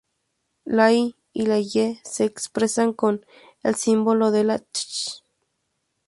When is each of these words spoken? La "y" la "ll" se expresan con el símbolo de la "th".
La 0.65 0.87
"y" 0.93 1.15
la 1.35 1.59
"ll" 1.59 2.01
se 2.03 2.23
expresan 2.25 2.91
con 2.91 3.23
el 3.61 3.75
símbolo 3.75 4.31
de 4.31 4.43
la 4.43 4.57
"th". 4.57 5.21